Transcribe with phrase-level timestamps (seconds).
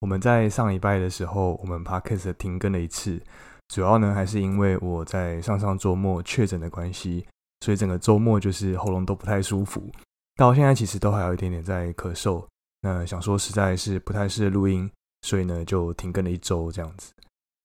[0.00, 3.20] 我们在上礼拜的时候，我们 Podcast 停更了一次，
[3.68, 7.26] 主要呢还是因为我在上上周末确诊的关系，
[7.64, 9.90] 所以整个周末就是喉咙都不太舒服，
[10.36, 12.44] 到现在其实都还有一点点在咳嗽。
[12.80, 14.88] 那想说实在是不太适合录音，
[15.22, 17.12] 所以呢就停更了一周这样子。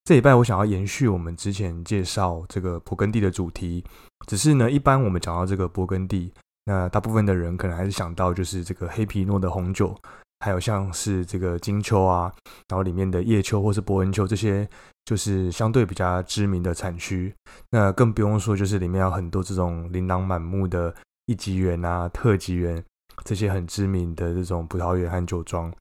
[0.06, 3.86] 这礼拜我想要延续我们之前介绍这个勃艮第的主题，
[4.26, 6.34] 只是呢，一般我们讲到这个勃艮第，
[6.66, 9.95] 那大部分的人可能还是想到就是这个黑皮诺的红酒，
[10.44, 12.30] 还有像是这个金秋啊，
[12.67, 14.67] 然后里面的叶秋或是伯恩秋这些，
[15.05, 17.33] 就是相对比较知名的产区。
[17.69, 20.94] 那更不用说就是里面有很多这种琳琅满目的
[21.27, 22.83] 一级园啊、特级园
[23.23, 25.73] 这些很知名的这种葡萄园和酒庄。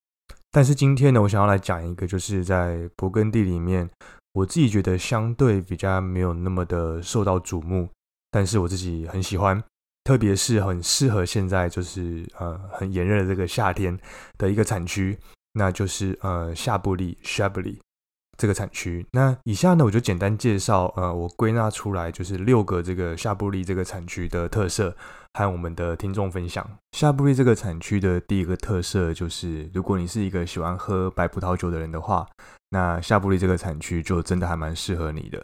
[0.52, 3.90] 但是今天呢，我想要来讲一个，就是在勃艮第里面，
[4.34, 7.88] 我自己觉得相对比较没有那么的受到瞩目，
[8.30, 9.60] 但是我自己很喜欢，
[10.05, 13.98] 特别是很适合现在就是呃很炎热的这个夏天
[14.36, 15.19] 的一个产区，
[15.53, 17.79] 那就是呃夏布利 （Chablis）
[18.36, 19.07] 这个产区。
[19.13, 24.96] 那以下呢，我就简单介绍，呃，我归纳出来就是六个这个夏布利这个产区的特色。
[25.35, 32.29] 和我们的听众分享，夏布利这个产区的第一个特色就是，如果你是一个喜欢喝白葡萄酒的人的话，
[32.69, 35.42] 那夏布利这个产区就真的还蛮适合你的。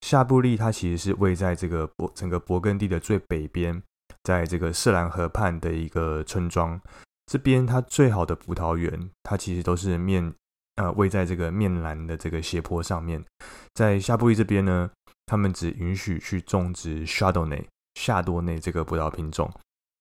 [0.00, 3.80] 夏布利它其实是位在这个勃整个勃艮第的最北边，
[4.28, 6.78] 在这个瑟兰河畔的一个村庄。
[7.24, 10.30] 这边它最好的葡萄园，它其实都是面
[10.74, 13.24] 呃位在这个面栏的这个斜坡上面。
[13.72, 14.90] 在夏布利这边呢，
[15.24, 17.64] 他们只允许去种植 Chardonnay。
[17.94, 19.50] 夏多内这个葡萄品种，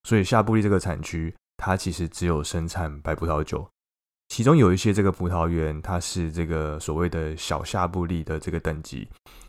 [0.03, 3.65] 所以夏布利这个产区，它其实只有生产白葡萄酒。
[4.27, 9.07] 其中有一些这个葡萄园，它是这个所谓的小夏布利的这个等级。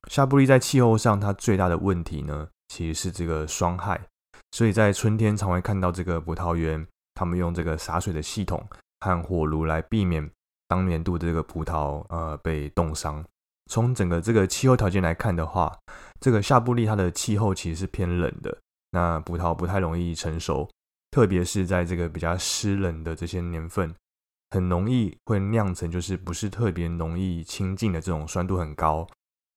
[0.08, 4.00] 夏布利在气候上，它最大的问题呢，其实是这个霜害。
[4.52, 8.66] 所以在春天常会看到这个葡萄园，他们用这个洒水的系统
[9.00, 10.28] 和火炉来避免
[10.66, 13.24] 当年度的这个葡萄呃被冻伤。
[13.70, 15.76] 从整个这个气候条件来看的话，
[16.18, 18.56] 这个夏布利它的气候其实是偏冷的，
[18.92, 20.66] 那葡萄不太容易成熟，
[21.10, 23.94] 特别是在这个比较湿冷的这些年份，
[24.48, 29.06] 很容易会酿成就是不是特别容易清净的这种酸度很高，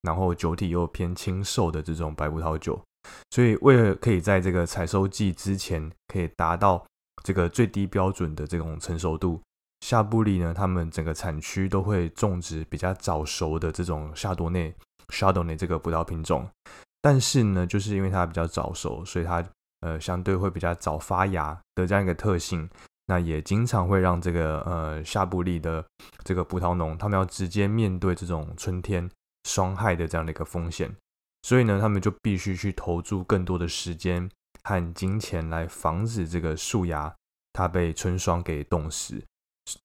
[0.02, 2.84] 然后酒体又偏清瘦的这种白葡萄酒。
[3.32, 6.86] 所以为了可以在这个采收季之前可以达到
[7.24, 9.42] 这个最低标准的这种成熟度。
[9.82, 14.72] 夏布利呢，他们整个产区都会种植比较早熟的这种夏多内、
[15.10, 16.48] 夏多内这个葡萄品种，
[17.02, 19.44] 但是呢，就是因为它比较早熟，所以它
[19.80, 22.70] 呃相对会比较早发芽的这样一个特性，
[23.08, 25.84] 那也经常会让这个呃夏布利的
[26.24, 29.10] 这个葡萄农，他们要直接面对这种春天
[29.50, 30.96] 霜害的这样的一个风险，
[31.44, 34.30] 所以呢，他们就必须去投注更多的时间
[34.64, 37.14] 和金钱来防止这个树芽
[37.54, 39.22] 它被春霜给冻死。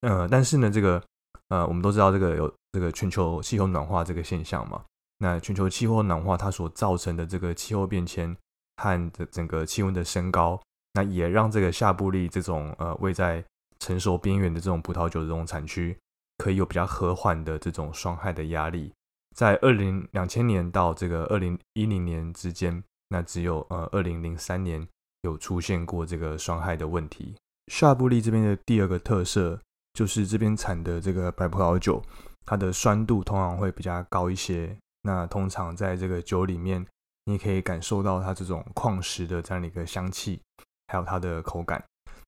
[0.01, 1.03] 呃，但是呢，这个
[1.49, 4.85] 呃，我们都知道这个有这个全球气候暖化这个现象嘛。
[5.19, 8.37] 那全球气候暖化它所造成的这个气候变迁
[8.77, 10.61] 和整个气温的升高，
[10.93, 13.43] 那也让这个夏布利这种呃位在
[13.79, 15.97] 成熟边缘的这种葡萄酒的这种产区，
[16.37, 18.93] 可以有比较和缓的这种霜害的压力。
[19.37, 24.85] 在二零两千年到这个二零一零年之间，那只有呃二零零三年
[25.21, 27.37] 有出现过这个霜害的问题。
[27.71, 29.61] 夏布利这边的第二个特色。
[29.97, 32.03] 就是这边产的这个白葡萄酒，
[32.45, 34.77] 它的酸度通常会比较高一些。
[35.05, 36.87] 那通常在这个酒里面，
[37.25, 40.39] 你可以感受到它这种矿石的这样的一个香气，
[40.89, 41.83] 还有它的口感。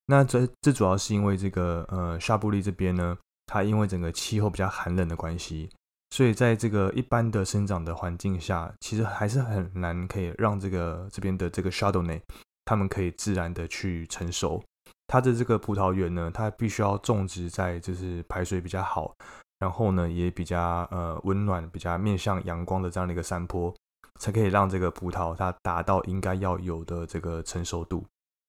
[0.06, 5.68] 那这这主要是因为这个呃夏布利这边呢，它因为整个气候比较寒冷的关系，
[6.10, 12.20] 所以在这个一般的生长的环境下，其实还是很难可以让这个这边的这个 Chardonnay
[12.64, 14.62] 它们可以自然的去成熟。
[15.06, 19.14] 它的这个葡萄园呢，它必须要种植在就是排水比较好，
[19.58, 23.74] 然后呢也比较呃温暖、比较面向阳光的这样的一个山坡，
[24.20, 28.04] 才可以让这个葡萄它达到应该要有的这个成熟度。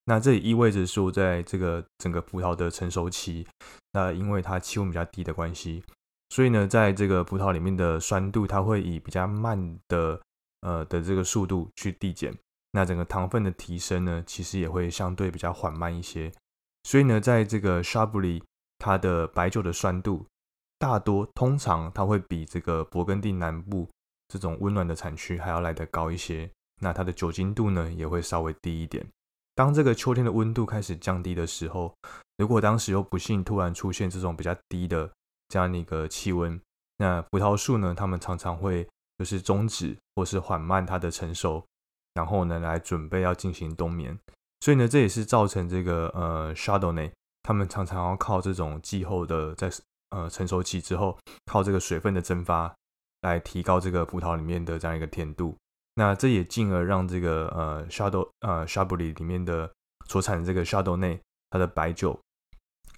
[0.05, 3.45] 那这也意味着说，在这个整个葡萄的成熟期，
[3.94, 5.83] 那因为它气温比较低的关系，
[6.29, 10.19] 所以呢，在这个葡萄里面的酸度，它会以比较慢的
[10.61, 12.33] 呃的这个速度去递减。
[12.71, 16.31] 那整个糖分的提升呢，其实也会相对比较缓慢一些。
[16.83, 18.41] 所以呢，在这个 s h a b l y
[18.77, 20.25] 它的白酒的酸度，
[20.77, 23.89] 大多通常它会比这个勃艮第南部
[24.27, 26.49] 这种温暖的产区还要来得高一些。
[26.79, 29.05] 那它的酒精度呢，也会稍微低一点。
[29.55, 31.93] 当这个秋天的温度开始降低的时候，
[32.37, 35.11] 如果当时又不幸突然出现这种比较低的
[35.50, 36.60] 这样的一个气温，
[36.98, 38.88] 那葡萄树呢，它们常常会
[39.18, 41.66] 就是终止或是缓慢它的成熟，
[42.13, 44.18] 然后呢来准备要进行冬眠。
[44.62, 47.12] 所以呢，这也是造成这个呃 shardony
[47.44, 49.69] 他们常常要靠这种气候的在
[50.12, 52.74] 呃成熟期之后，靠这个水分的蒸发
[53.22, 55.57] 来提高这个葡萄里面的这样一个甜度。
[55.96, 59.69] 那这也进而让这个呃 Shadow 呃 s h a b l y 里面的
[60.07, 61.19] 所产的这个 Shadow 内，
[61.50, 62.18] 它的白酒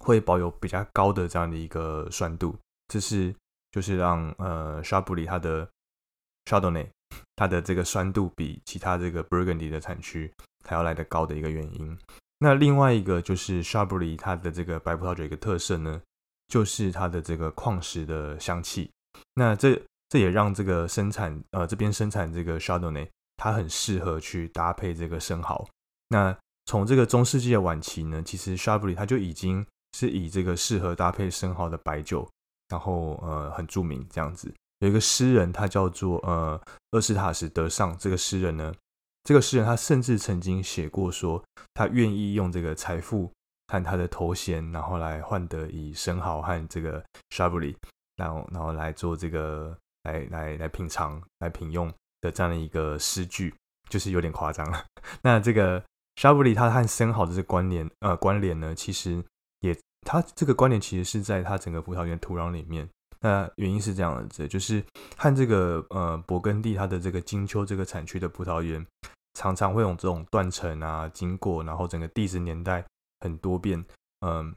[0.02, 2.56] 会保有比较高的这样的一个酸度，
[2.88, 3.34] 这是
[3.70, 5.68] 就是让呃 s h a b l y 它的
[6.46, 6.90] Shadow 内
[7.36, 10.32] 它的这个酸度比其他这个 Burgundy 的产区
[10.64, 11.96] 还要来得高的一个原因。
[12.38, 16.02] 那另外一个就是 s h a b l y 它的这个白葡萄酒一个特色呢，
[16.48, 18.90] 就是它的这个矿石的香气。
[19.34, 25.64] 那这这也让这个生产呃这边生产这个 s h a d o n n a y 它很适合去搭配这个生蚝。
[26.08, 29.64] 那从这个中世纪的晚期呢，其实 s h a b l i 它就已经
[29.96, 32.28] 是以这个适合搭配生蚝的白酒，
[32.68, 34.52] 然后呃很著名这样子。
[34.80, 36.60] 有一个诗人，他叫做呃
[36.90, 37.96] 厄斯塔什德尚。
[37.98, 38.74] 这个诗人呢，
[39.24, 41.42] 这个诗人他甚至曾经写过说，
[41.74, 43.32] 他愿意用这个财富
[43.68, 47.76] 和他的头衔，然后来换得以生蚝和这个 Chablis，
[48.16, 49.76] 然后然后来做这个。
[50.04, 51.86] 来来来品尝、来品用
[52.20, 53.54] 的这样的一个诗句，
[53.88, 54.84] 就是有点夸张了。
[55.22, 55.80] 那这个
[56.16, 59.24] 沙布里它和生蚝的这关联呃关联呢，其实
[60.02, 62.88] 它这个观点其实是在它整个葡萄园土壤里面。
[63.20, 64.84] 那原因是这样子，就是
[65.16, 68.84] 和这个呃勃艮第它的这个金秋这个产区的葡萄园，
[69.34, 72.84] 常常会有这种断层啊经过，然后整个地质年代
[73.20, 73.84] 很多变，
[74.26, 74.54] 嗯，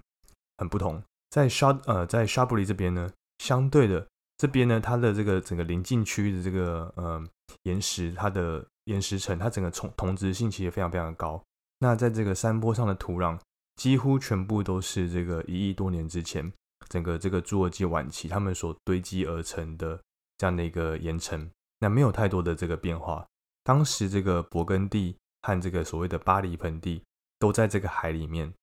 [0.58, 1.02] 很不同。
[1.30, 3.10] 在沙呃在沙布里这边呢，
[3.40, 4.06] 相对的。
[4.38, 7.24] 这边呢，它的这个整个临近区域的这个呃
[7.64, 11.42] 岩石，它的岩石层，它整个同同质性其实非常非常的高。
[11.80, 13.40] 那在这个山坡上的土壤，
[13.76, 16.52] 几乎全部都是这个一亿多年之前，
[16.90, 20.02] 整个这个侏罗纪晚期他们所堆积而成的
[20.38, 21.50] 这样的一个岩层。
[21.80, 23.26] 那没有太多的这个变化。
[23.64, 27.04] 当时这个勃艮第和这个所谓的巴黎盆地
[27.38, 28.54] 都在这个海里面。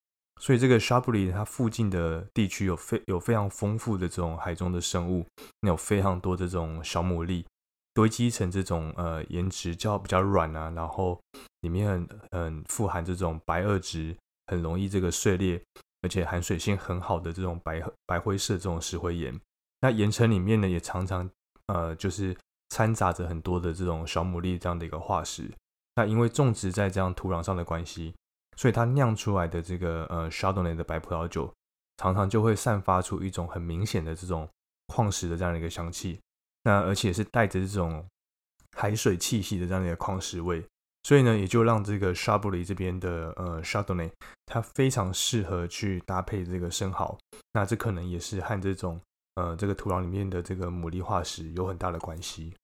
[0.41, 5.25] 所以这个沙布里它附近的地区有非有非常丰富的这种海中的生物，
[5.61, 7.45] 有非常多的这种小牡蛎
[7.95, 11.21] 堆积成这种呃岩质较比较软啊，然后
[11.61, 14.17] 里面很很富含这种白垩质，
[14.53, 15.61] 很容易这个碎裂，
[16.03, 19.41] 而且含水性很好的这种白白灰色这种石灰岩。
[19.81, 21.29] 那岩层里面呢也常常
[21.67, 22.37] 呃就是
[22.69, 25.51] 掺杂着很多的这种小牡蛎这样的一个化石。
[25.97, 28.15] 那因为种植在这样土壤上的关系。
[28.55, 31.51] 所以它酿出来的这个呃 s h a d o n n a y 的白葡萄酒，
[31.97, 34.47] 常常就会散发出一种很明显的这种
[34.89, 36.21] 矿石的这样的一个香气，
[36.65, 38.07] 那而且是带着这种
[38.77, 40.63] 海水气息的这样的一个矿石味，
[41.03, 44.11] 所以呢，也就让这个 c h a b l y 这边的呃 Chardonnay
[44.47, 47.19] 它非常适合去搭配这个生蚝，
[47.53, 49.01] 那这可能也是和这种
[49.37, 52.55] 呃这个土壤里面的这个牡蛎化石有很大的关系。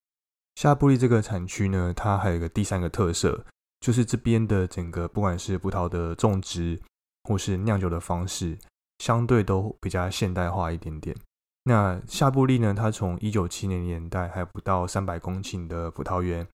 [0.56, 3.44] 夏布利这个产区呢，它还有一个第三个特色。
[3.80, 6.76] 就是这边的整个，不管是葡萄的种植，
[7.22, 8.58] 或是酿酒的方式，
[8.98, 11.16] 相对都比较现代化一点点。
[11.62, 16.44] 那夏布利呢，它从一九七零年代还不到三百公顷的葡萄园，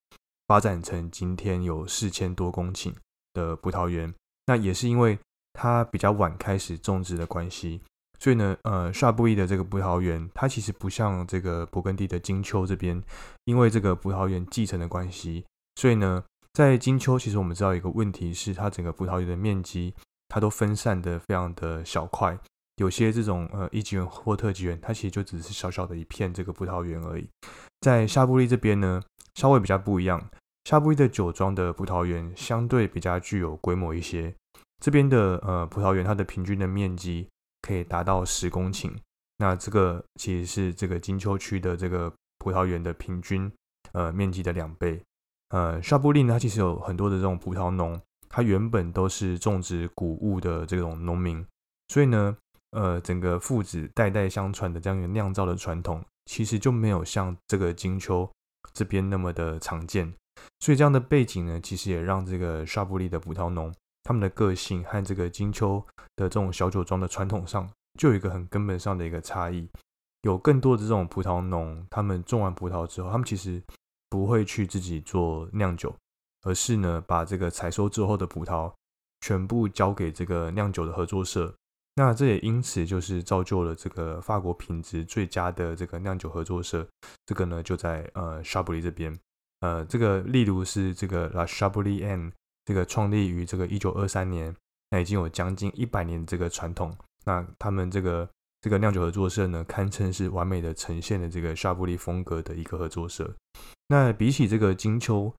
[0.46, 2.92] 发展成今天有四千多公顷
[3.32, 4.12] 的葡萄园。
[4.46, 5.18] 那也是因为
[5.52, 7.80] 它比较晚开始种植的关系，
[8.18, 13.02] 所以呢，呃，夏布利的这个葡萄园，它其实不像这个勃艮第的金秋这边，
[13.44, 15.44] 因为这个葡萄园继承的关系，
[15.76, 16.24] 所以呢。
[16.54, 19.92] 在金秋，其实我们知道一个问题是，它整个葡萄园的面积，
[20.28, 22.38] 它都分散的非常的小块。
[22.76, 27.28] 有些这种呃一级园或特级园，它其实就只是小小的一片这个葡萄园而已。
[27.80, 29.02] 在夏布利这边呢，
[29.34, 30.30] 稍微比较不一样。
[30.64, 34.34] 夏布利的酒庄的葡萄园相对比较具有规模一些。
[34.82, 37.28] 这边的呃葡萄园，它的平均的面积
[37.62, 38.92] 可以达到十公顷。
[39.38, 43.50] 那这个其实是这个金秋区的这个葡萄园的平均
[43.92, 45.02] 呃面积的两倍。
[45.50, 51.44] 呃，夏布利呢，它其实有很多的这种葡萄农，它原本都是种植谷物的这种农民，
[51.88, 52.36] 所以呢，
[52.70, 58.28] 呃整个父子代代相传的这样一个酿造的传统，其实就没有像这个金秋
[58.74, 60.12] 这边那么的常见。
[60.60, 65.82] 所以这样的背景呢，其实也让这个沙布利的葡萄农他们的个性和这个金秋
[66.16, 69.68] 的这种小酒庄的传统上，就有一个很根本上的一个差异。
[70.22, 73.62] 有更多的这种葡萄农，他们种完葡萄之后，他们其实
[74.10, 75.94] 不会去自己做酿酒，
[76.42, 78.72] 而是呢把这个采收之后的葡萄
[79.20, 81.54] 全部交给这个酿酒的合作社。
[81.96, 86.86] 那这也因此就是造就了这个法国品质最佳的这个酿酒合作社。
[87.26, 89.18] 这个呢就在呃沙布利这边，
[89.60, 92.32] 呃这个例如是这个 La Chablis N，
[92.64, 94.54] 这个创立于这个一九二三年，
[94.90, 96.96] 那已经有将近一百年这个传统。
[97.24, 98.28] 那他们这个。
[98.60, 103.30] 这个酿酒合作社呢，堪称是完美的呈现了这个沙布利风格的一个合作社。
[103.88, 105.30] 那比起这个金秋，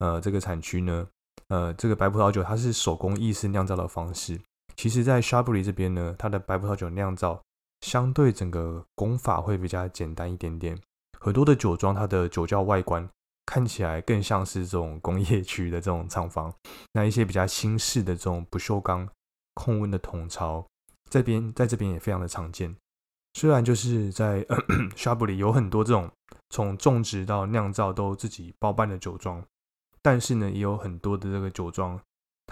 [0.00, 1.06] 呃，这个产区呢，
[1.46, 4.36] 呃，这个白葡萄酒它是手工意式酿造的方式。
[4.76, 7.40] 其实，在沙布利这边呢，它的白葡萄酒酿造
[7.80, 10.78] 相对整个工法会比较简单一点点。
[11.20, 13.08] 很多的酒庄，它的酒窖外观
[13.46, 16.52] 看起来更像是这种工业区的这种厂房。
[16.92, 19.08] 那一些比较新式的这种不锈钢
[19.54, 20.66] 控温的桶槽。
[21.10, 22.74] 这边在这边也非常的常见，
[23.34, 24.46] 虽然就是在
[24.96, 26.10] 沙布里有很多这种
[26.48, 29.44] 从种植到酿造都自己包办的酒庄，
[30.00, 32.00] 但是呢，也有很多的这个酒庄，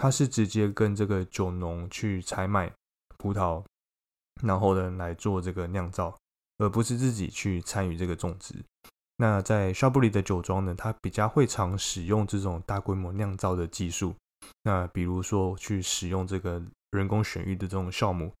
[0.01, 2.73] 它是直接跟这个酒农去采买
[3.19, 3.63] 葡萄，
[4.41, 6.17] 然后呢来做这个酿造，
[6.57, 8.55] 而不是自己去参与这个种植。
[9.17, 14.15] 那在沙布里的酒庄呢，它比较会常使用这种大规模酿造的技术，
[14.63, 16.59] 那比如说去使用这个。
[16.91, 18.33] 人工选育的这种酵母，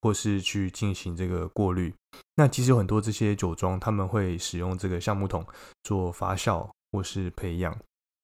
[0.00, 1.92] 或是去进行这个过滤。
[2.36, 5.44] 那其实有很多这些酒庄，他们会使用这个橡木桶
[5.82, 7.76] 做发酵或是培养。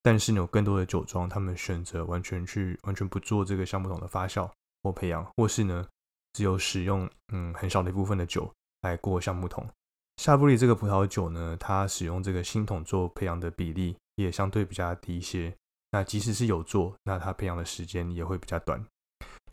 [0.02, 4.50] 但是有更多的酒庄，他们选择完全去完全不做这个橡木桶的发酵
[4.82, 5.86] 或培养，或是呢
[6.32, 9.66] 只有使用嗯很少的一部分的酒来过橡木桶。
[10.16, 15.54] 夏布利这个葡萄酒呢，它使用这个新桶做培养的比例也相对比较低一些。
[15.90, 18.84] 那即使是有做，那它培养的时间也会比较短。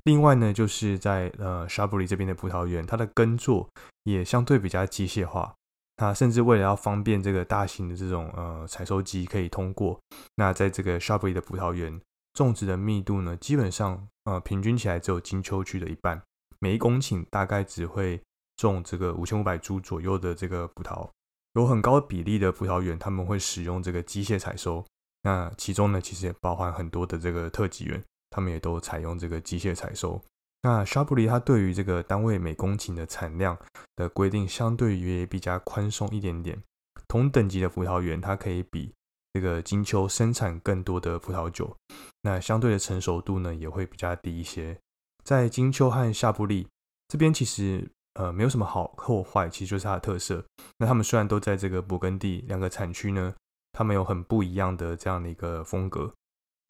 [0.03, 3.69] 另外呢，就是在呃沙布里这边的葡萄园，它的耕作
[4.03, 5.53] 也相对比较机械化。
[5.99, 9.99] 它甚至为了要方便这个大型的这种呃采收机可以通过，
[10.35, 11.99] 那在这个沙布里的葡萄园
[12.33, 16.21] 种植的密度呢，基本上呃平均起来只有金秋区的一半，
[16.59, 18.21] 每一公顷大概只会
[18.55, 21.09] 种这个五千五百株左右的这个葡萄。
[21.55, 24.85] 有很高比例的葡萄园，他们会使用这个机械采收。
[25.23, 28.01] 那其中呢，其实也包含很多的这个特级园。
[28.31, 30.21] 他们也都采用这个机械采收。
[30.61, 33.57] 那沙布里它对于这个单位每公顷的产量
[33.95, 36.61] 的规定，相对于也比较宽松一点点。
[37.07, 38.93] 同等级的葡萄园，它可以比
[39.33, 41.75] 这个金秋生产更多的葡萄酒。
[42.23, 44.77] 那相对的成熟度呢，也会比较低一些。
[45.23, 46.67] 在金秋和夏布利
[47.07, 50.43] 这边，其实呃没有什么好或坏，其实就是它的特色。
[50.77, 53.33] 那他们虽然都在这个勃艮第两个产区呢，
[53.71, 56.11] 他们有很不一样的这样的一个风格。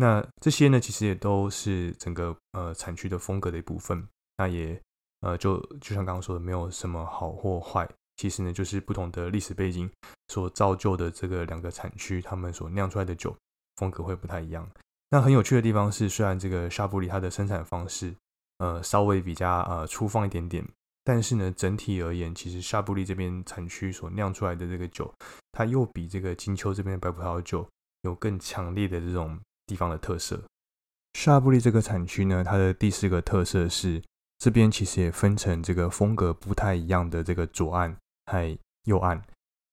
[0.02, 4.02] 那这些呢，其实也都是整个呃产区的风格的一部分。
[4.38, 4.82] 那也
[5.20, 7.86] 呃就就像刚刚说的，没有什么好或坏。
[8.16, 9.92] 其实呢，就是不同的历史背景
[10.30, 13.36] 所造就的这个两个产区，他们所酿出来的酒
[13.76, 14.66] 风格会不太一样。
[15.10, 18.16] 那很有趣的地方是，虽然这个沙布里它的生产方式
[18.60, 20.66] 呃稍微比较呃粗放一点点，
[21.04, 25.14] 但是呢，整体而言，其实沙布里这边产区所酿出来的这个酒，
[25.52, 27.68] 它又比这个金秋这边的白葡萄酒
[28.04, 29.38] 有更强烈的这种。
[29.70, 30.42] 地方的特色，
[31.14, 34.02] 沙布利这个产区呢，它的第四个特色是
[34.40, 37.96] 这边其实也分成这个风格不太一样的这个左岸
[38.26, 39.22] 和右岸。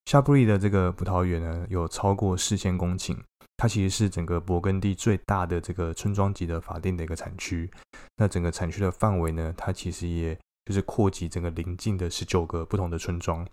[0.05, 3.17] 沙布利的这个葡萄园呢，有超过四千公顷，
[3.57, 7.71] 它其实是整个勃艮第最大的这个村庄级的法定的一个产区。
[8.17, 13.47] 那整个产区的范围呢，它其实也就是扩及整个邻近的十九个不同的村庄。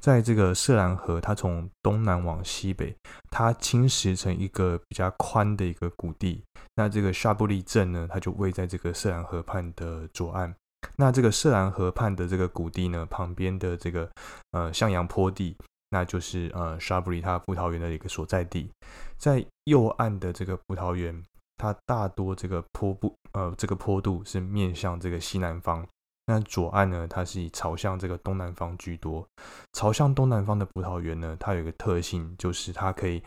[0.00, 2.94] 在这个色兰河，它从东南往西北，
[3.30, 6.42] 它侵蚀成一个比较宽的一个谷地。
[6.74, 10.54] 那这个沙布利镇呢，它就位在这个色兰河畔的左岸。
[10.96, 14.10] 那这个色兰河畔的这个谷地呢，旁边的这个
[14.50, 15.56] 呃向阳坡地，
[15.88, 18.70] 那就是呃沙布利它葡萄园的一个所在地。
[19.16, 21.22] 在右岸的这个葡萄园，
[21.56, 25.86] 它大多这个坡部呃这个坡度是面向这个西南方。
[26.26, 29.26] 那左岸呢，它是以朝向这个东南方居多。
[29.74, 33.22] 朝向东南方的葡萄园呢，它有一个特性，就是它可以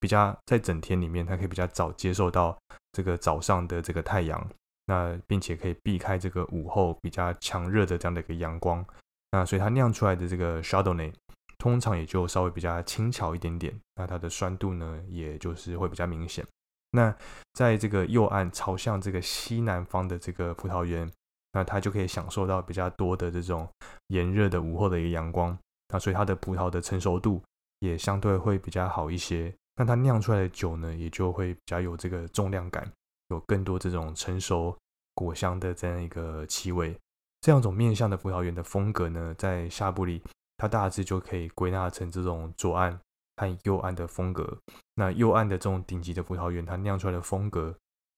[0.00, 2.58] 比较在整天里面，它可以比较早接受到
[2.90, 4.44] 这个早上的这个太阳，
[4.86, 8.84] 那并且可以避开这个午后比较强热的这样的一个阳光。
[9.30, 11.12] 那所以它酿出来的这个 s h a d o w n a y
[11.56, 13.72] 通常也就稍微比较轻巧一点点。
[13.94, 16.44] 那它的酸度呢，也就是会比较明显。
[16.90, 17.14] 那
[17.52, 21.08] 在这个右岸朝向这个西南方的这个葡萄园。
[21.52, 23.68] 那它就可以享受到比较多的这种
[24.08, 25.56] 炎热的午后的一个阳光，
[25.88, 27.42] 那所以它的葡萄的成熟度
[27.80, 29.54] 也相对会比较好一些。
[29.76, 32.90] 那它酿出来的酒呢，也就会比较有这个重量感，
[33.28, 34.76] 有更多这种成熟
[35.14, 36.94] 果香的这样一个气味。
[37.40, 40.22] 这样种面向的葡萄园的风格呢，在夏布里，
[40.58, 43.00] 它大致就可以归纳成这种左岸
[43.38, 44.58] 和右岸的风格。
[44.96, 47.74] 那右岸的这种顶级的葡萄园，它酿出来的风格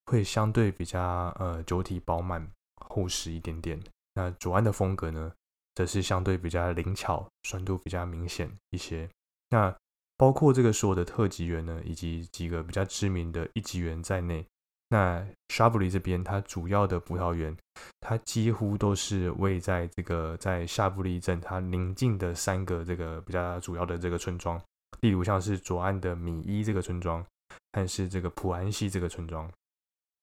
[0.07, 1.01] 会相对比较
[1.39, 2.45] 呃酒体饱满、
[2.93, 3.81] 厚实一点点。
[4.15, 5.33] 那左岸的风格呢，
[5.75, 9.09] 则是相对比较灵巧、酸度比较明显一些。
[9.49, 9.75] 那
[10.19, 14.47] 包括这个所有的特级园呢，以及几个比较知名的一级园在内。
[14.89, 17.57] 那沙布里这边，它主要的葡萄园，
[18.01, 24.63] 它几乎都是位在这个在夏布利镇它邻近的三个这个比较主要的这个村庄，
[25.01, 27.25] 例如像是左岸的米伊这个村庄，
[27.73, 29.51] 还是这个普安西这个村庄，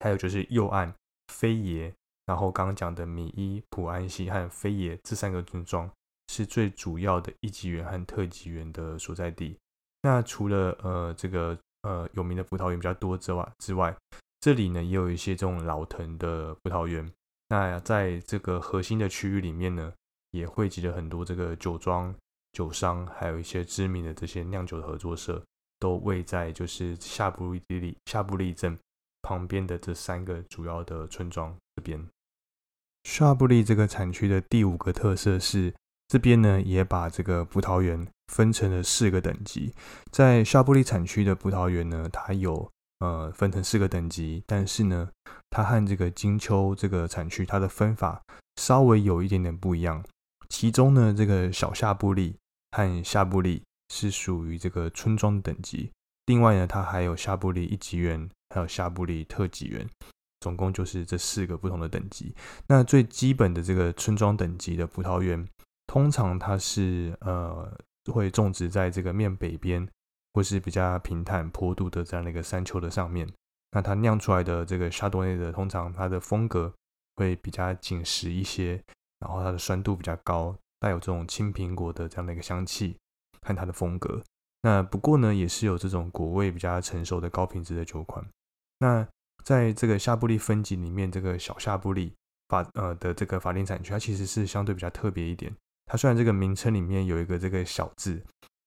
[0.01, 0.93] 还有就是右岸
[1.33, 1.91] 飞耶，
[2.29, 5.89] 然后刚刚讲的米伊、普安西和菲耶这三个村庄
[6.27, 9.57] 是最主要的一级园和特级园的所在地。
[10.03, 13.97] 那除了呃这个呃有名的葡萄园比较多之外之外，
[14.41, 17.11] 这里呢也有一些这种老藤的葡萄园，
[17.47, 19.91] 那在这个核心的区域里面呢，
[20.29, 22.13] 也汇集了很多这个酒庄、
[22.51, 25.43] 酒商，还有一些知名的这些酿酒的合作社，
[25.79, 28.77] 都位在就是夏布利夏布利镇
[29.23, 32.07] 旁边的这三个主要的村庄这边。
[33.09, 35.73] 夏布利这个产区的第五个特色是，
[36.07, 39.73] 这边呢也把这个葡萄园分成了四个等级，
[40.11, 42.71] 在夏布利产区的葡萄园呢，它有。
[42.99, 45.09] 呃，分成四个等级，但是呢，
[45.49, 48.21] 它和这个金秋这个产区它的分法
[48.57, 50.03] 稍微有一点点不一样。
[50.49, 52.35] 其中呢，这个小夏布利
[52.71, 55.89] 和夏布利是属于这个村庄等级。
[56.25, 59.87] 另外呢，它还有夏布利一级园，还有夏布利特级园，
[60.39, 62.35] 总共就是这四个不同的等级。
[62.67, 65.47] 那最基本的这个村庄等级的葡萄园，
[65.87, 67.71] 通常它是呃
[68.11, 69.87] 会种植在这个面北边。
[70.31, 73.27] 或是比较平坦坡度的这样的一个山丘的上面，
[73.71, 76.71] 那它酿出来的这个沙多内的，通常它的风格
[77.15, 78.81] 会比较紧实一些，
[79.19, 82.95] 然后它的酸度比较高，带有这种青苹果的这样的一个香气
[83.41, 84.21] 看它的风格。
[84.61, 88.23] 那不过呢，也是有这种果味比较成熟的高品质的酒款。
[88.77, 89.05] 那
[89.43, 92.13] 在这个夏布利分级里面，这个小夏布利
[92.47, 95.53] 法呃的这个法定产区，它其实是相对比较特别一点。
[95.85, 98.21] 它虽然这个名称里面有一个这个小字。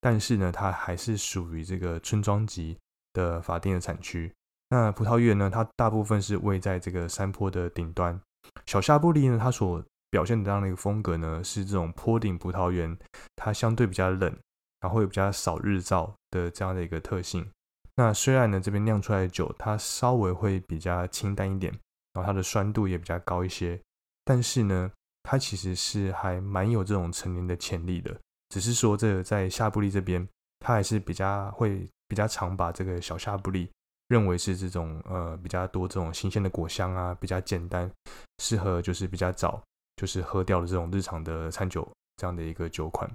[0.05, 2.77] 但是呢，它还是属于这个村庄级
[3.13, 4.33] 的法定的产区。
[4.71, 8.21] 那葡萄园呢，它大部分是位在这个山坡的顶端。
[8.67, 9.81] 小夏布利呢，它所
[10.11, 12.99] 表现的这样的一个风格呢，是这种坡顶葡萄园，
[13.37, 14.37] 它相对比较冷，
[14.81, 17.49] 然后会比较少日照的这样的一个特性。
[17.95, 21.73] 那虽然呢，这边酿出来的酒它稍微会比较清淡一点，
[22.15, 23.79] 然后它的酸度也比较高一些，
[24.25, 24.91] 但是呢，
[25.23, 28.19] 它其实是还蛮有这种成年的潜力的。
[28.49, 30.27] 只是说，这个在夏布利这边，
[30.61, 33.71] 他还是比较会比较常把这个小夏布利
[34.09, 37.91] 认为是这种呃比较多这种新鲜的果香啊，比较简单，
[38.39, 39.63] 适合就是比较早
[39.97, 43.11] 就是喝掉的这种日常的餐酒这样的一个酒款。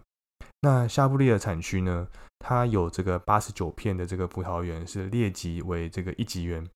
[0.61, 2.07] 那夏布利的产区呢，
[2.39, 6.67] 它有这个八十九片的这个葡萄园是列级为这个一级园，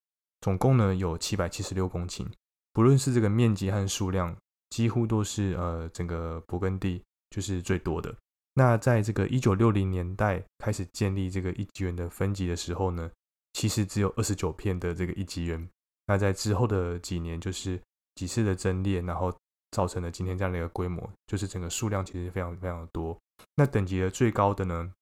[0.42, 2.28] 总共呢有七百七十六公顷，
[2.74, 4.36] 不论是这个面积和数量，
[4.70, 8.16] 几乎都是呃整个勃艮第就是最多的。
[8.54, 13.10] 那在这个一九六零年代开始建立这个一级园的分级的时候呢，
[13.54, 15.70] 其实只有二十九片的这个一级园。
[16.06, 17.82] 那在之后的几年，就是
[18.16, 19.34] 几次的增列，然后
[19.72, 23.18] 造成了今天这样的一个规模，就是整个数量其实非常非常的多。
[23.56, 24.94] 那等级的最高的呢，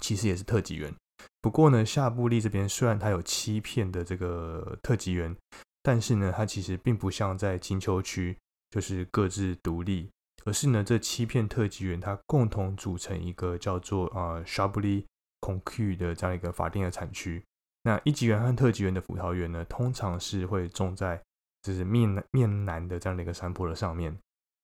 [0.00, 0.94] 其实也是特级园。
[1.40, 5.34] 不过呢，夏布利这边虽然它有七片的这个特级园，
[5.82, 8.36] 但是呢，它其实并不像在金秋区，
[8.70, 10.10] 就是各自独立。
[10.44, 15.04] 而是呢，这七片特级园它共同组成一个叫做呃 Chablis
[15.40, 17.42] Concu 的这样一个法定的产区。
[17.82, 21.20] 那一级园和特级园的葡萄园呢，通常是会种在
[21.62, 24.16] 就是面南面南的这样的一个山坡的上面，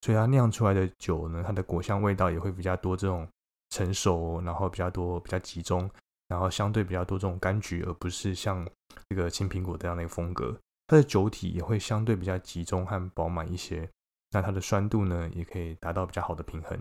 [0.02, 3.26] 所以它酿出来的酒呢，它的果香味道也会比较多，这种
[3.70, 5.90] 成熟，然后比较多比较集中，
[6.28, 8.68] 然后相对比较多这种柑橘，而不是像
[9.08, 10.54] 这个青苹果这样的一个风格。
[10.88, 13.88] 它的酒体也会相对比较集中和饱满一些。
[14.32, 16.78] 那它的酸度呢，也可以达到比较好的平衡。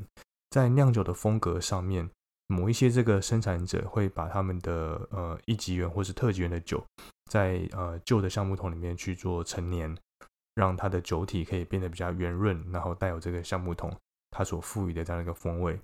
[0.50, 2.10] 在酿酒的风格上面，
[2.48, 6.84] 某一些这个生产者会把他们的呃一级园或是特级园的酒，
[7.30, 9.96] 在呃旧的橡木桶里面去做陈年，
[10.56, 13.96] 让它的酒体可以变得比较圆润，然后带有这个橡木桶
[14.32, 15.80] 它所赋予的这样一个风味。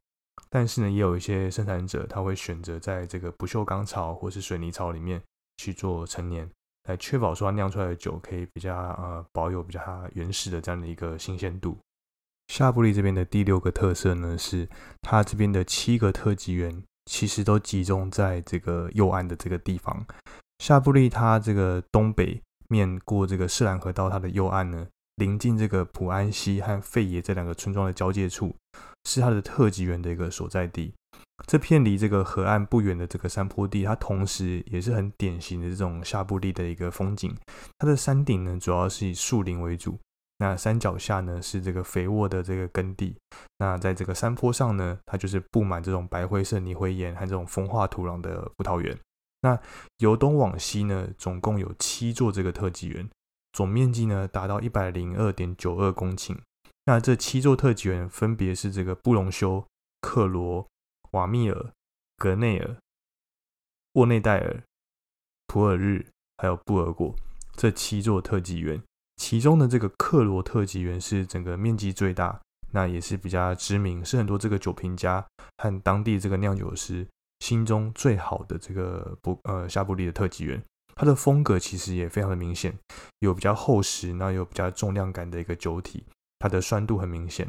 [0.50, 5.22] 但是呢，也有一些生产者他会选择在这个不锈钢槽或是水泥槽里面
[5.58, 6.48] 去做陈年，
[6.88, 9.82] 来确保说它酿出来的酒可以比较呃保有比较
[10.14, 11.78] 原始的这样的一个新鲜度。
[12.48, 14.70] 夏布利这边的第六个特色呢，是
[15.02, 20.06] 它这边的七个特级园其实都集中在这个右岸的这个地方。
[20.60, 28.56] 夏布利它这个东北面过这个士兰河到，它的右岸呢，临近这个普安西和费耶这两个村庄的交界处，
[29.06, 30.94] 是它的特级园的一个所在地。
[31.46, 37.36] 这片离这个河岸不远的这个山坡地，它同时也是很典型的这种夏布利的一个风景。
[37.78, 39.98] 它的山顶呢，主要是以树林为主。
[40.40, 43.16] 那山脚下呢是这个肥沃的这个耕地，
[43.58, 48.96] 那在这个山坡上呢，它就是布满这种白灰色泥灰岩和这种风化土壤的葡萄园。
[49.42, 49.60] 那
[49.98, 53.10] 由东往西呢，总共有七座这个特级园，
[53.54, 56.38] 总面积呢达到一百零二点九二公顷。
[56.86, 59.66] 那这七座特级园分别是这个布隆修、
[60.02, 60.68] 克罗、
[61.12, 61.72] 瓦密尔、
[62.18, 62.78] 格内尔、
[63.94, 64.64] 沃内戴尔、
[65.48, 67.16] 普尔日还有布尔果
[67.56, 68.82] 这七座特级园。
[69.18, 72.40] 其中的这个克罗特级园是整个面积最大，
[72.72, 75.26] 那也是比较知名，是很多这个酒评家
[75.58, 77.06] 和当地这个酿酒师
[77.40, 80.62] 心中最好的这个不呃夏布利的特级园。
[80.96, 82.74] 它的风格其实也非常的明显，
[83.20, 86.04] 有比较厚实，那有比较重量感的一个酒体，
[86.40, 87.48] 它的酸度很明显。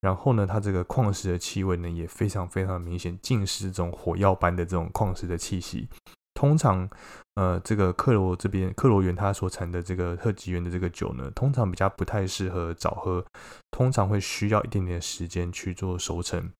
[0.00, 5.88] 然后呢，它这个矿石的气味呢也非常非常的明显，尽是这种火药般的这种矿石的气息。
[6.34, 6.88] 通常，
[7.34, 13.24] 呃，这个克罗这边克罗园它所产的这个特级园的这个酒呢，通常比较不太适合早喝，
[13.70, 16.50] 通常会需要一点点时间去做熟成。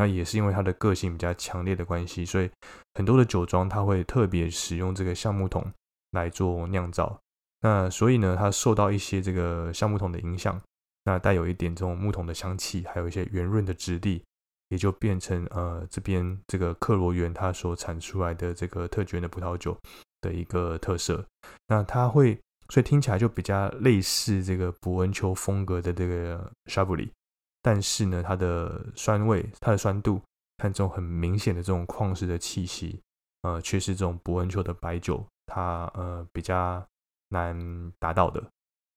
[0.00, 2.50] 那也是因为它的个性比较强烈的关系，所以
[2.94, 5.70] 很多的酒庄它会特别使用这个橡木桶
[6.12, 7.20] 来做酿造。
[7.60, 10.58] 那所以呢，它受到一些这个橡木桶的影响，
[11.04, 14.24] 那带有一点这种木桶的香气，还有一些圆润的质地。
[14.70, 19.76] 也就变成呃这边这个克罗园它所产出来的这个特级的葡萄酒
[20.20, 21.26] 的一个特色。
[21.66, 27.10] 那它会所以听起来就比较类似这个伯恩丘风格的这个沙布里，
[27.62, 30.20] 但是呢它的酸味、它的酸度
[30.58, 33.00] 看这种很明显的这种矿石的气息，
[33.42, 36.82] 呃，却是这种伯恩丘的白酒它呃比较
[37.28, 38.42] 难达到的。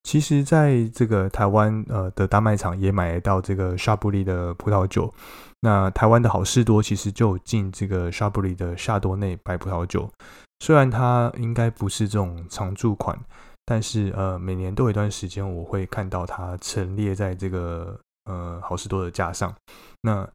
[0.04, 5.14] 其实，在这个台湾呃的大卖场也买得到这个沙布利的葡萄酒。
[5.62, 10.12] 那台湾的好事多其实就进这个沙布利的夏多内白葡萄酒。
[10.60, 13.18] 虽然它应该不是这种常驻款，
[13.64, 19.56] 但是呃每年都有一段时间我会看到它陈列在这个呃好事多的架上。
[20.02, 20.30] 那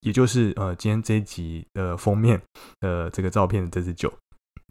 [0.00, 2.40] 也就是呃今天这一集的封面
[2.80, 4.12] 的这个照片的这支酒，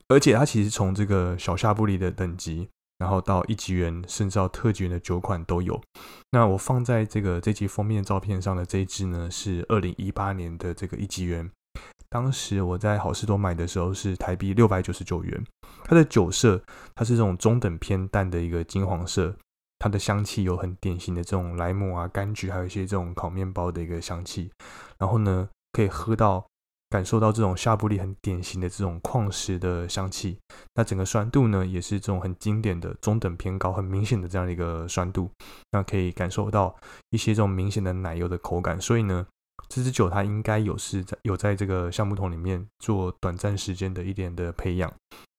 [0.08, 2.69] 而且它其实从这个小夏布利的等级。
[2.98, 5.82] 然后到一级园，甚至到特级园的酒款都有。
[6.32, 11.52] 那我放在这个这期封面照片上的这一支呢，是二零一八年的这个一级园。
[12.08, 15.45] 当时我在好事多买的时候是台币六百九十九元。
[15.84, 16.63] 它的酒色，
[16.95, 19.36] 它是这种中等偏淡的一个金黄色。
[19.86, 24.50] 它的香气有很典型的这种莱姆啊、柑橘，还有一些这种烤面包的一个香气。
[24.98, 26.43] 然后呢，可以喝到。
[26.88, 30.38] 感受到这种夏布利很典型的这种矿石的香气，
[30.76, 35.30] 那整个酸度呢，也是这种很经典的中等偏高、很明显的这样的一个酸度。
[35.71, 36.74] 那可以感受到
[37.10, 39.26] 一些这种明显的奶油的口感，所以呢，
[39.67, 44.93] 这支酒它应该有是在有在这个橡木桶里面做短暂时间的一点的培养。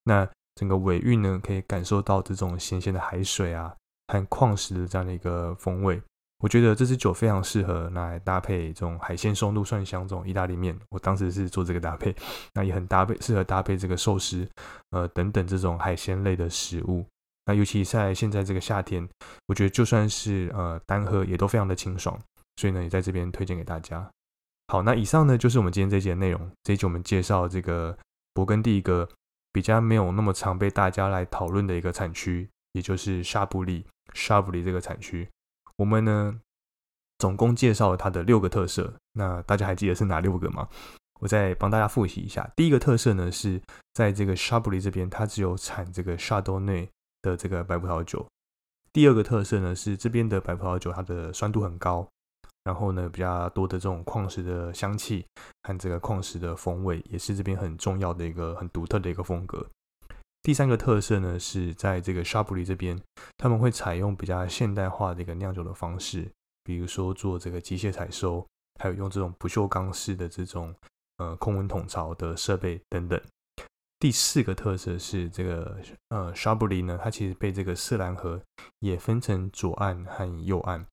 [0.05, 3.75] 那整个尾韵呢，可以感受到这种咸咸的海水啊
[4.09, 6.01] 和矿石的这样的一个风味。
[6.41, 10.79] 我觉得这支酒非常适合拿来搭配这种海鲜松露蒜香这种意大利面。
[10.91, 12.15] 我当时是做这个搭配，
[12.53, 14.47] 那也很搭配，适合搭配这个寿司，
[14.91, 17.07] 呃等等这种海鲜类的食物。
[17.47, 19.09] 那尤其在现在这个夏天，
[19.47, 22.19] 我觉得就算是呃单喝也都非常的清爽。
[22.57, 24.07] 所以呢，也在这边推荐给大家。
[24.69, 26.51] 好，那以上呢就是我们今天这节的内容。
[26.65, 27.97] 这一集我们介绍这个
[28.35, 29.09] 勃艮第一个
[29.53, 33.87] 比较没有那么常被大家来讨论的一个产区，也就是沙布利，
[34.17, 35.29] 沙布利这个产区。
[35.77, 36.41] 我们呢，
[37.19, 38.93] 总共介绍了它的六个特色。
[39.13, 40.67] 那大家还记得是哪六个吗？
[41.21, 42.51] 我再帮大家复习一下。
[42.57, 43.61] 第一个特色呢，是
[43.95, 46.89] 在这个沙布里这边，它只有产这个沙多内
[47.23, 48.27] 的这个白葡萄酒。
[48.93, 52.07] 第二个特色呢，是这边的白葡萄酒它的酸度很高，
[52.65, 55.25] 然后呢比较多的这种矿石的香气
[55.63, 59.67] 和这个矿石的风味，也是这边很重要的一个很独特的一个风格。
[60.47, 62.97] 第三个特色呢，是在这个沙布里这边，
[63.37, 66.31] 他们会采用比较现代化的一个酿酒的方式，
[66.63, 68.47] 比如说做这个机械采收，
[68.81, 70.73] 还有用这种不锈钢式的这种
[71.17, 73.21] 呃空温桶槽的设备等等。
[73.99, 75.79] 第四个特色是这个
[76.11, 78.41] 呃沙布里呢，它其实被这个色兰河
[78.79, 80.87] 也分成左岸和右岸。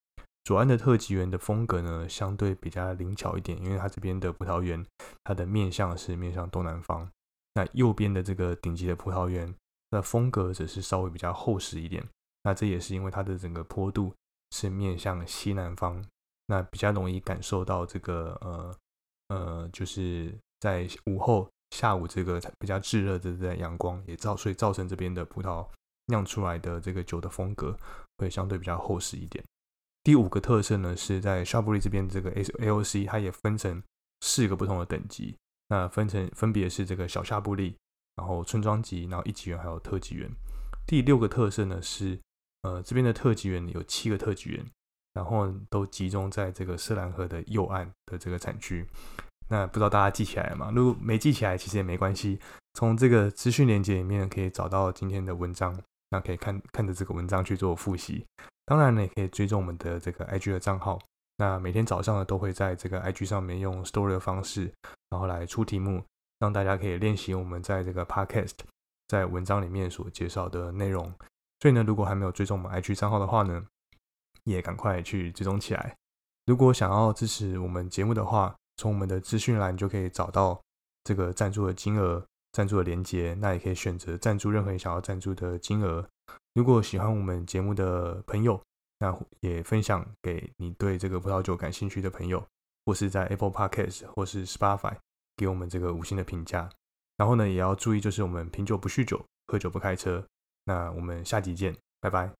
[0.46, 4.84] 左岸的特级园的风格呢，相对比较灵巧一点，因为它这边的葡萄园，
[5.24, 7.08] 它的面向是面向东南方。
[7.56, 9.54] 那右边的这个顶级的葡萄园，
[9.92, 12.04] 那风格则是稍微比较厚实一点。
[12.44, 14.14] 那这也是因为它的整个坡度
[14.52, 16.04] 是面向西南方，
[16.48, 18.76] 那比较容易感受到这个呃
[19.30, 25.66] 呃，就是在午后、下午这个比较炙热的在阳光，也造所以造成这边的葡萄
[26.08, 27.78] 酿出来的这个酒的风格
[28.18, 29.44] 会相对比较厚实一点。
[30.04, 33.82] 第五个特色呢，是在夏布利这边这个 A O C，它也分成
[34.20, 35.38] 四个不同的等级，
[35.74, 37.76] 那分成分别是这个小夏布利，
[38.16, 40.30] 然后村庄级，然后一级园还有特级园。
[40.86, 42.20] 第六个特色呢是，
[42.62, 44.64] 呃，这边的特级园有七个特级园，
[45.16, 48.88] 然后都集中在这个色兰河的右岸的这个产区。
[49.50, 50.72] 那不知道大家记起来吗？
[50.76, 52.38] 如果没记起来，其实也没关系，
[52.76, 55.76] 从这个资讯链接里面可以找到今天的文章，
[56.12, 58.24] 那可以看看着这个文章去做复习。
[58.68, 61.00] 当然呢，也可以追踪我们的这个 IG 的账号。
[61.38, 64.72] 那每天早上呢，都会在这个 IG 上面用 Story 的方式，
[65.10, 66.04] 然后来出题目，
[66.40, 68.54] 让大家可以练习我们在这个 Podcast
[69.08, 71.12] 在文章里面所介绍的内容。
[71.60, 73.66] 所以呢，如果还没有追踪我们 IG 账号的话呢，
[74.44, 75.96] 也赶快去追踪起来。
[76.46, 80.62] 如果想要支持我们节目的话，从我们的资讯栏就可以找到
[81.04, 86.06] 这个赞助的金额、赞助的连接，那也可以选择赞助任何你想要赞助的金额。
[86.54, 88.62] 如果喜欢我们节目的朋友，
[89.04, 92.42] 那也分享给你对这个葡萄酒感兴趣的朋友，
[92.86, 94.96] 或是在 Apple Podcast 或是 Spotify
[95.36, 96.70] 给我们这个五星的评价。
[97.18, 100.26] 然后呢，也要注意，就是我们品酒不酗酒，喝酒不开车。
[100.64, 102.32] 那我们下集见，拜拜。